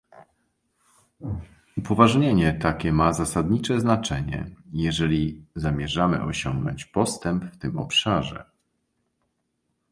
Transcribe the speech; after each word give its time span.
Upoważnienie 1.77 2.53
takie 2.53 2.93
ma 2.93 3.13
zasadnicze 3.13 3.79
znaczenie, 3.79 4.55
jeżeli 4.73 5.45
zamierzamy 5.55 6.23
osiągnąć 6.23 6.85
postęp 6.85 7.45
w 7.45 7.57
tym 7.57 7.77
obszarze 7.79 8.45